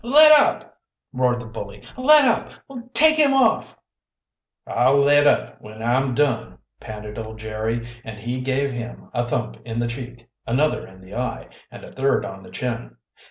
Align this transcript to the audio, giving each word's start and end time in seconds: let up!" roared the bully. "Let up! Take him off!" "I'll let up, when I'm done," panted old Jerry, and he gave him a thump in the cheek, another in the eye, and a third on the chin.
let 0.03 0.31
up!" 0.39 0.79
roared 1.13 1.39
the 1.39 1.45
bully. 1.45 1.83
"Let 1.95 2.25
up! 2.25 2.53
Take 2.91 3.17
him 3.19 3.35
off!" 3.35 3.77
"I'll 4.65 4.97
let 4.97 5.27
up, 5.27 5.61
when 5.61 5.83
I'm 5.83 6.15
done," 6.15 6.57
panted 6.79 7.19
old 7.19 7.37
Jerry, 7.37 7.87
and 8.03 8.17
he 8.17 8.41
gave 8.41 8.71
him 8.71 9.11
a 9.13 9.27
thump 9.29 9.57
in 9.63 9.77
the 9.77 9.85
cheek, 9.85 10.27
another 10.47 10.87
in 10.87 11.01
the 11.01 11.13
eye, 11.13 11.49
and 11.69 11.83
a 11.83 11.91
third 11.91 12.25
on 12.25 12.41
the 12.41 12.49
chin. 12.49 12.97